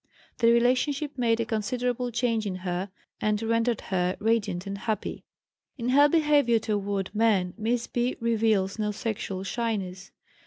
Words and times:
The 0.39 0.51
relationship 0.51 1.15
made 1.15 1.39
a 1.39 1.45
considerable 1.45 2.09
change 2.09 2.47
in 2.47 2.55
her, 2.65 2.89
and 3.21 3.39
rendered 3.39 3.81
her 3.81 4.15
radiant 4.19 4.65
and 4.65 4.75
happy. 4.75 5.25
In 5.77 5.89
her 5.89 6.09
behavior 6.09 6.57
toward 6.57 7.13
men 7.13 7.53
Miss 7.55 7.85
B. 7.85 8.15
reveals 8.19 8.79
no 8.79 8.89
sexual 8.89 9.43
shyness. 9.43 10.09